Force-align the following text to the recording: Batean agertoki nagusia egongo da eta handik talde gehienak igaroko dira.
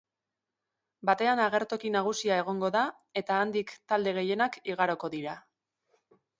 Batean 1.09 1.41
agertoki 1.43 1.91
nagusia 1.97 2.39
egongo 2.45 2.73
da 2.77 2.83
eta 3.23 3.39
handik 3.43 3.77
talde 3.95 4.17
gehienak 4.19 4.61
igaroko 4.75 5.15
dira. 5.19 5.41